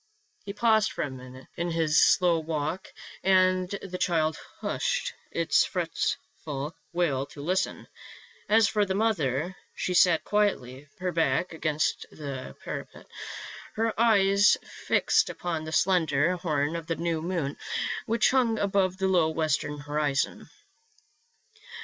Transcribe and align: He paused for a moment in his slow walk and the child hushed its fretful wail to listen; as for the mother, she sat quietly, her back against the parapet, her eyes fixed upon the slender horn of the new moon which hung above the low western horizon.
He 0.45 0.51
paused 0.53 0.91
for 0.93 1.03
a 1.03 1.11
moment 1.11 1.47
in 1.55 1.69
his 1.69 2.01
slow 2.01 2.39
walk 2.39 2.87
and 3.23 3.69
the 3.83 3.99
child 3.99 4.35
hushed 4.59 5.13
its 5.29 5.63
fretful 5.63 6.75
wail 6.91 7.27
to 7.27 7.41
listen; 7.43 7.87
as 8.49 8.67
for 8.67 8.83
the 8.83 8.95
mother, 8.95 9.55
she 9.75 9.93
sat 9.93 10.23
quietly, 10.23 10.87
her 10.97 11.11
back 11.11 11.53
against 11.53 12.07
the 12.11 12.55
parapet, 12.63 13.05
her 13.75 13.93
eyes 13.95 14.57
fixed 14.63 15.29
upon 15.29 15.65
the 15.65 15.71
slender 15.71 16.35
horn 16.35 16.75
of 16.75 16.87
the 16.87 16.95
new 16.95 17.21
moon 17.21 17.55
which 18.07 18.31
hung 18.31 18.57
above 18.57 18.97
the 18.97 19.07
low 19.07 19.29
western 19.29 19.77
horizon. 19.81 20.49